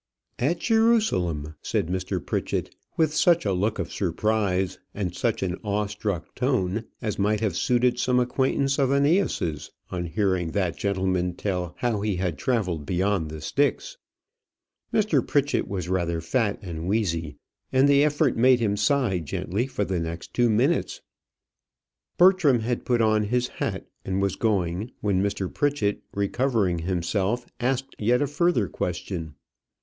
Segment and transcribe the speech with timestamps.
[0.39, 2.25] "At Jerusalem!" said Mr.
[2.25, 7.39] Pritchett, with such a look of surprise, with such an awe struck tone, as might
[7.41, 12.83] have suited some acquaintance of Æneas's, on hearing that gentleman tell how he had travelled
[12.83, 13.97] beyond the Styx.
[14.91, 15.21] Mr.
[15.21, 17.37] Pritchett was rather fat and wheezy,
[17.71, 21.01] and the effort made him sigh gently for the next two minutes.
[22.17, 25.47] Bertram had put on his hat and was going, when Mr.
[25.53, 29.35] Pritchett, recovering himself, asked yet a further question.